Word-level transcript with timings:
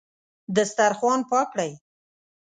دسترخوان 0.55 1.19
پاک 1.29 1.47
کړئ 1.53 1.71